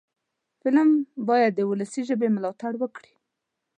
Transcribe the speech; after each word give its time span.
فلم 0.61 0.89
باید 1.29 1.51
د 1.55 1.61
ولسي 1.71 2.01
ژبې 2.09 2.27
ملاتړ 2.35 2.73
وکړي 2.79 3.13